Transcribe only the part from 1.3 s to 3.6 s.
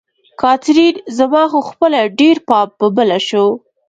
خو خپله ډېر پام په بله شو.